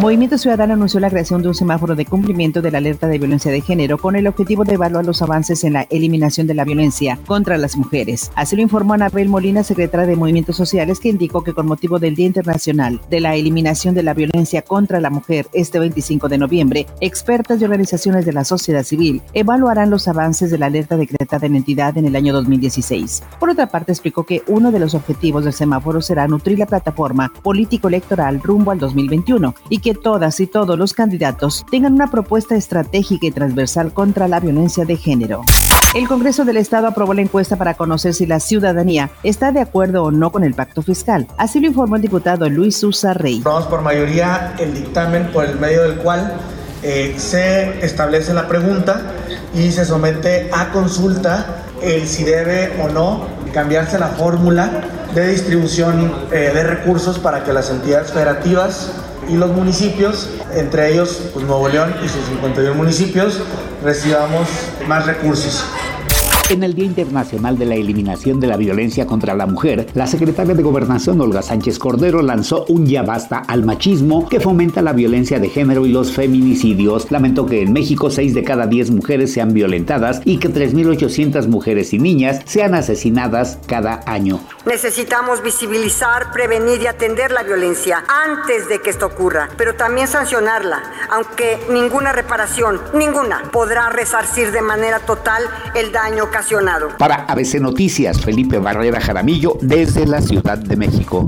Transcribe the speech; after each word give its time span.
Movimiento 0.00 0.38
Ciudadano 0.38 0.72
anunció 0.72 0.98
la 0.98 1.10
creación 1.10 1.42
de 1.42 1.48
un 1.48 1.54
semáforo 1.54 1.94
de 1.94 2.06
cumplimiento 2.06 2.62
de 2.62 2.70
la 2.70 2.78
alerta 2.78 3.06
de 3.06 3.18
violencia 3.18 3.52
de 3.52 3.60
género 3.60 3.98
con 3.98 4.16
el 4.16 4.26
objetivo 4.26 4.64
de 4.64 4.72
evaluar 4.72 5.04
los 5.04 5.20
avances 5.20 5.62
en 5.62 5.74
la 5.74 5.82
eliminación 5.90 6.46
de 6.46 6.54
la 6.54 6.64
violencia 6.64 7.18
contra 7.26 7.58
las 7.58 7.76
mujeres. 7.76 8.32
Así 8.34 8.56
lo 8.56 8.62
informó 8.62 8.94
Anabel 8.94 9.28
Molina, 9.28 9.62
secretaria 9.62 10.06
de 10.06 10.16
Movimientos 10.16 10.56
Sociales, 10.56 11.00
que 11.00 11.10
indicó 11.10 11.44
que 11.44 11.52
con 11.52 11.66
motivo 11.66 11.98
del 11.98 12.14
Día 12.14 12.24
Internacional 12.24 12.98
de 13.10 13.20
la 13.20 13.36
Eliminación 13.36 13.94
de 13.94 14.02
la 14.02 14.14
Violencia 14.14 14.62
contra 14.62 15.00
la 15.00 15.10
Mujer 15.10 15.48
este 15.52 15.78
25 15.78 16.30
de 16.30 16.38
noviembre, 16.38 16.86
expertas 17.02 17.60
y 17.60 17.64
organizaciones 17.64 18.24
de 18.24 18.32
la 18.32 18.44
sociedad 18.44 18.84
civil 18.84 19.20
evaluarán 19.34 19.90
los 19.90 20.08
avances 20.08 20.50
de 20.50 20.56
la 20.56 20.66
alerta 20.66 20.96
decretada 20.96 21.46
en 21.46 21.56
entidad 21.56 21.98
en 21.98 22.06
el 22.06 22.16
año 22.16 22.32
2016. 22.32 23.22
Por 23.38 23.50
otra 23.50 23.66
parte, 23.66 23.92
explicó 23.92 24.24
que 24.24 24.42
uno 24.46 24.72
de 24.72 24.80
los 24.80 24.94
objetivos 24.94 25.44
del 25.44 25.52
semáforo 25.52 26.00
será 26.00 26.26
nutrir 26.26 26.58
la 26.58 26.64
plataforma 26.64 27.30
político-electoral 27.42 28.40
rumbo 28.42 28.70
al 28.70 28.78
2021 28.78 29.54
y 29.68 29.80
que 29.80 29.89
todas 29.94 30.40
y 30.40 30.46
todos 30.46 30.78
los 30.78 30.92
candidatos 30.92 31.64
tengan 31.70 31.94
una 31.94 32.10
propuesta 32.10 32.56
estratégica 32.56 33.26
y 33.26 33.30
transversal 33.30 33.92
contra 33.92 34.28
la 34.28 34.40
violencia 34.40 34.84
de 34.84 34.96
género. 34.96 35.42
El 35.94 36.06
Congreso 36.06 36.44
del 36.44 36.56
Estado 36.56 36.86
aprobó 36.86 37.14
la 37.14 37.22
encuesta 37.22 37.56
para 37.56 37.74
conocer 37.74 38.14
si 38.14 38.24
la 38.24 38.38
ciudadanía 38.38 39.10
está 39.24 39.50
de 39.50 39.60
acuerdo 39.60 40.04
o 40.04 40.10
no 40.10 40.30
con 40.30 40.44
el 40.44 40.54
pacto 40.54 40.82
fiscal. 40.82 41.26
Así 41.36 41.58
lo 41.58 41.66
informó 41.66 41.96
el 41.96 42.02
diputado 42.02 42.48
Luis 42.48 42.76
Susa 42.76 43.12
Rey. 43.12 43.40
Vamos 43.42 43.66
por 43.66 43.82
mayoría 43.82 44.54
el 44.58 44.72
dictamen 44.72 45.30
por 45.32 45.44
el 45.44 45.58
medio 45.58 45.82
del 45.82 45.96
cual 45.96 46.34
eh, 46.82 47.14
se 47.18 47.84
establece 47.84 48.32
la 48.32 48.46
pregunta 48.46 49.02
y 49.52 49.72
se 49.72 49.84
somete 49.84 50.48
a 50.52 50.70
consulta 50.70 51.64
el 51.82 52.06
si 52.06 52.24
debe 52.24 52.80
o 52.82 52.88
no 52.88 53.26
cambiarse 53.52 53.98
la 53.98 54.08
fórmula 54.08 54.70
de 55.14 55.28
distribución 55.28 56.12
eh, 56.30 56.50
de 56.54 56.62
recursos 56.62 57.18
para 57.18 57.42
que 57.42 57.52
las 57.52 57.68
entidades 57.70 58.12
federativas 58.12 58.92
y 59.30 59.36
los 59.36 59.50
municipios, 59.52 60.28
entre 60.54 60.92
ellos 60.92 61.30
pues, 61.32 61.46
Nuevo 61.46 61.68
León 61.68 61.94
y 62.04 62.08
sus 62.08 62.24
51 62.26 62.74
municipios, 62.74 63.40
recibamos 63.82 64.48
más 64.86 65.06
recursos. 65.06 65.64
En 66.50 66.64
el 66.64 66.74
Día 66.74 66.86
Internacional 66.86 67.56
de 67.56 67.64
la 67.64 67.76
Eliminación 67.76 68.40
de 68.40 68.48
la 68.48 68.56
Violencia 68.56 69.06
contra 69.06 69.36
la 69.36 69.46
Mujer, 69.46 69.86
la 69.94 70.08
secretaria 70.08 70.52
de 70.52 70.64
Gobernación 70.64 71.20
Olga 71.20 71.42
Sánchez 71.42 71.78
Cordero 71.78 72.22
lanzó 72.22 72.64
un 72.66 72.86
ya 72.86 73.04
basta 73.04 73.44
al 73.46 73.62
machismo 73.64 74.28
que 74.28 74.40
fomenta 74.40 74.82
la 74.82 74.92
violencia 74.92 75.38
de 75.38 75.48
género 75.48 75.86
y 75.86 75.92
los 75.92 76.10
feminicidios. 76.10 77.08
Lamentó 77.12 77.46
que 77.46 77.62
en 77.62 77.72
México 77.72 78.10
6 78.10 78.34
de 78.34 78.42
cada 78.42 78.66
10 78.66 78.90
mujeres 78.90 79.32
sean 79.32 79.54
violentadas 79.54 80.22
y 80.24 80.38
que 80.38 80.48
3.800 80.48 81.46
mujeres 81.46 81.92
y 81.92 82.00
niñas 82.00 82.40
sean 82.46 82.74
asesinadas 82.74 83.60
cada 83.68 84.00
año. 84.06 84.40
Necesitamos 84.66 85.44
visibilizar, 85.44 86.32
prevenir 86.32 86.82
y 86.82 86.88
atender 86.88 87.30
la 87.30 87.44
violencia 87.44 88.02
antes 88.08 88.68
de 88.68 88.80
que 88.80 88.90
esto 88.90 89.06
ocurra, 89.06 89.50
pero 89.56 89.76
también 89.76 90.08
sancionarla, 90.08 90.82
aunque 91.10 91.60
ninguna 91.70 92.10
reparación, 92.10 92.80
ninguna, 92.92 93.44
podrá 93.52 93.88
resarcir 93.90 94.50
de 94.50 94.62
manera 94.62 94.98
total 94.98 95.44
el 95.76 95.92
daño 95.92 96.28
que 96.28 96.39
para 96.98 97.24
ABC 97.26 97.60
Noticias, 97.60 98.20
Felipe 98.20 98.58
Barrera 98.58 99.00
Jaramillo, 99.00 99.58
desde 99.60 100.06
la 100.06 100.22
Ciudad 100.22 100.56
de 100.56 100.76
México. 100.76 101.26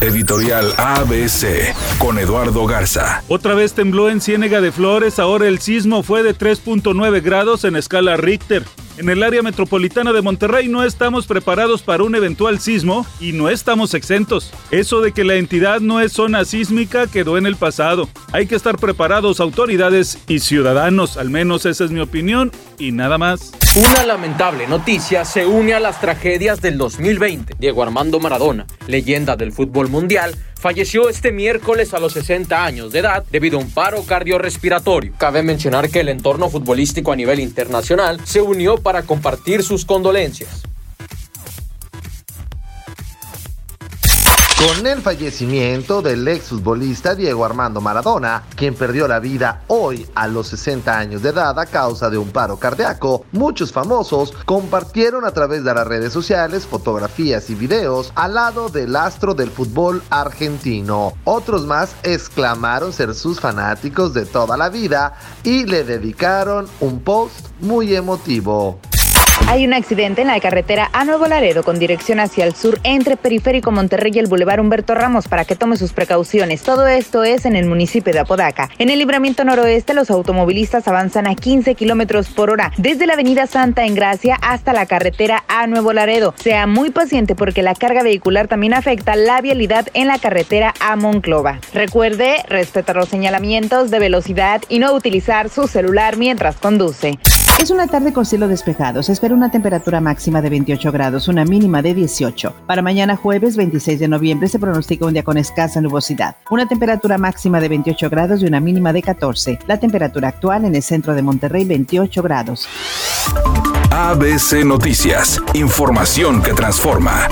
Editorial 0.00 0.72
ABC 0.76 1.74
con 1.98 2.18
Eduardo 2.18 2.66
Garza. 2.66 3.22
Otra 3.28 3.54
vez 3.54 3.74
tembló 3.74 4.10
en 4.10 4.20
Ciénega 4.20 4.60
de 4.60 4.72
Flores, 4.72 5.18
ahora 5.18 5.46
el 5.46 5.60
sismo 5.60 6.02
fue 6.02 6.22
de 6.22 6.36
3.9 6.36 7.22
grados 7.22 7.64
en 7.64 7.76
escala 7.76 8.16
Richter. 8.16 8.64
En 8.96 9.08
el 9.08 9.22
área 9.22 9.42
metropolitana 9.42 10.12
de 10.12 10.22
Monterrey 10.22 10.66
no 10.66 10.82
estamos 10.82 11.28
preparados 11.28 11.82
para 11.82 12.02
un 12.02 12.16
eventual 12.16 12.58
sismo 12.58 13.06
y 13.20 13.30
no 13.30 13.48
estamos 13.48 13.94
exentos. 13.94 14.52
Eso 14.72 15.00
de 15.00 15.12
que 15.12 15.22
la 15.22 15.36
entidad 15.36 15.80
no 15.80 16.00
es 16.00 16.12
zona 16.12 16.44
sísmica 16.44 17.06
quedó 17.06 17.38
en 17.38 17.46
el 17.46 17.54
pasado. 17.54 18.08
Hay 18.32 18.48
que 18.48 18.56
estar 18.56 18.76
preparados 18.76 19.38
autoridades 19.38 20.18
y 20.26 20.40
ciudadanos, 20.40 21.16
al 21.16 21.30
menos 21.30 21.64
esa 21.64 21.84
es 21.84 21.92
mi 21.92 22.00
opinión 22.00 22.50
y 22.76 22.90
nada 22.90 23.18
más. 23.18 23.52
Una 23.76 24.06
lamentable 24.06 24.66
noticia 24.66 25.26
se 25.26 25.46
une 25.46 25.74
a 25.74 25.78
las 25.78 26.00
tragedias 26.00 26.62
del 26.62 26.78
2020. 26.78 27.54
Diego 27.58 27.82
Armando 27.82 28.18
Maradona, 28.18 28.66
leyenda 28.86 29.36
del 29.36 29.52
fútbol 29.52 29.88
mundial, 29.88 30.34
falleció 30.58 31.10
este 31.10 31.32
miércoles 31.32 31.92
a 31.92 32.00
los 32.00 32.14
60 32.14 32.64
años 32.64 32.92
de 32.92 33.00
edad 33.00 33.24
debido 33.30 33.58
a 33.58 33.60
un 33.60 33.70
paro 33.70 34.02
cardiorrespiratorio. 34.04 35.12
Cabe 35.18 35.42
mencionar 35.42 35.90
que 35.90 36.00
el 36.00 36.08
entorno 36.08 36.48
futbolístico 36.48 37.12
a 37.12 37.16
nivel 37.16 37.40
internacional 37.40 38.20
se 38.24 38.40
unió 38.40 38.78
para 38.78 39.02
compartir 39.02 39.62
sus 39.62 39.84
condolencias. 39.84 40.62
Con 44.58 44.88
el 44.88 45.00
fallecimiento 45.02 46.02
del 46.02 46.26
exfutbolista 46.26 47.14
Diego 47.14 47.44
Armando 47.44 47.80
Maradona, 47.80 48.42
quien 48.56 48.74
perdió 48.74 49.06
la 49.06 49.20
vida 49.20 49.62
hoy 49.68 50.04
a 50.16 50.26
los 50.26 50.48
60 50.48 50.98
años 50.98 51.22
de 51.22 51.28
edad 51.28 51.56
a 51.56 51.66
causa 51.66 52.10
de 52.10 52.18
un 52.18 52.30
paro 52.32 52.56
cardíaco, 52.56 53.24
muchos 53.30 53.70
famosos 53.70 54.32
compartieron 54.46 55.24
a 55.24 55.30
través 55.30 55.62
de 55.62 55.72
las 55.72 55.86
redes 55.86 56.12
sociales 56.12 56.66
fotografías 56.66 57.50
y 57.50 57.54
videos 57.54 58.10
al 58.16 58.34
lado 58.34 58.68
del 58.68 58.96
astro 58.96 59.32
del 59.32 59.52
fútbol 59.52 60.02
argentino. 60.10 61.12
Otros 61.22 61.64
más 61.64 61.94
exclamaron 62.02 62.92
ser 62.92 63.14
sus 63.14 63.38
fanáticos 63.38 64.12
de 64.12 64.26
toda 64.26 64.56
la 64.56 64.70
vida 64.70 65.14
y 65.44 65.66
le 65.66 65.84
dedicaron 65.84 66.66
un 66.80 67.00
post 67.04 67.46
muy 67.60 67.94
emotivo. 67.94 68.80
Hay 69.50 69.64
un 69.64 69.72
accidente 69.72 70.20
en 70.20 70.26
la 70.26 70.40
carretera 70.40 70.90
a 70.92 71.06
Nuevo 71.06 71.26
Laredo 71.26 71.62
con 71.62 71.78
dirección 71.78 72.20
hacia 72.20 72.44
el 72.44 72.54
sur 72.54 72.78
entre 72.82 73.16
Periférico 73.16 73.70
Monterrey 73.70 74.12
y 74.14 74.18
el 74.18 74.26
Boulevard 74.26 74.60
Humberto 74.60 74.94
Ramos 74.94 75.26
para 75.26 75.46
que 75.46 75.56
tome 75.56 75.78
sus 75.78 75.94
precauciones. 75.94 76.62
Todo 76.62 76.86
esto 76.86 77.24
es 77.24 77.46
en 77.46 77.56
el 77.56 77.64
municipio 77.64 78.12
de 78.12 78.18
Apodaca. 78.18 78.68
En 78.78 78.90
el 78.90 78.98
libramiento 78.98 79.44
noroeste, 79.44 79.94
los 79.94 80.10
automovilistas 80.10 80.86
avanzan 80.86 81.26
a 81.26 81.34
15 81.34 81.74
kilómetros 81.76 82.28
por 82.28 82.50
hora 82.50 82.72
desde 82.76 83.06
la 83.06 83.14
avenida 83.14 83.46
Santa 83.46 83.86
Engracia 83.86 84.36
hasta 84.42 84.74
la 84.74 84.84
carretera 84.84 85.42
a 85.48 85.66
Nuevo 85.66 85.94
Laredo. 85.94 86.34
Sea 86.36 86.66
muy 86.66 86.90
paciente 86.90 87.34
porque 87.34 87.62
la 87.62 87.74
carga 87.74 88.02
vehicular 88.02 88.48
también 88.48 88.74
afecta 88.74 89.16
la 89.16 89.40
vialidad 89.40 89.88
en 89.94 90.08
la 90.08 90.18
carretera 90.18 90.74
a 90.78 90.94
Monclova. 90.96 91.58
Recuerde 91.72 92.44
respetar 92.48 92.96
los 92.96 93.08
señalamientos 93.08 93.90
de 93.90 93.98
velocidad 93.98 94.60
y 94.68 94.78
no 94.78 94.92
utilizar 94.92 95.48
su 95.48 95.68
celular 95.68 96.18
mientras 96.18 96.56
conduce. 96.56 97.18
Es 97.60 97.70
una 97.70 97.88
tarde 97.88 98.12
con 98.12 98.24
cielo 98.24 98.46
despejado. 98.46 99.02
Se 99.02 99.12
espera 99.12 99.34
una 99.34 99.50
temperatura 99.50 100.00
máxima 100.00 100.40
de 100.40 100.48
28 100.48 100.92
grados, 100.92 101.26
una 101.26 101.44
mínima 101.44 101.82
de 101.82 101.92
18. 101.92 102.54
Para 102.66 102.82
mañana 102.82 103.16
jueves 103.16 103.56
26 103.56 103.98
de 103.98 104.06
noviembre 104.06 104.48
se 104.48 104.60
pronostica 104.60 105.06
un 105.06 105.12
día 105.12 105.24
con 105.24 105.36
escasa 105.36 105.80
nubosidad. 105.80 106.36
Una 106.50 106.68
temperatura 106.68 107.18
máxima 107.18 107.60
de 107.60 107.68
28 107.68 108.10
grados 108.10 108.42
y 108.42 108.46
una 108.46 108.60
mínima 108.60 108.92
de 108.92 109.02
14. 109.02 109.58
La 109.66 109.78
temperatura 109.80 110.28
actual 110.28 110.66
en 110.66 110.76
el 110.76 110.82
centro 110.82 111.14
de 111.14 111.22
Monterrey 111.22 111.64
28 111.64 112.22
grados. 112.22 112.68
ABC 113.90 114.64
Noticias. 114.64 115.42
Información 115.54 116.40
que 116.42 116.54
transforma. 116.54 117.26